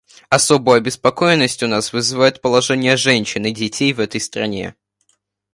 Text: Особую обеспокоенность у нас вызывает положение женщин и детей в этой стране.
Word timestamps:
Особую 0.31 0.77
обеспокоенность 0.77 1.61
у 1.61 1.67
нас 1.67 1.93
вызывает 1.93 2.41
положение 2.41 2.97
женщин 2.97 3.45
и 3.45 3.51
детей 3.51 3.93
в 3.93 3.99
этой 3.99 4.19
стране. 4.19 4.73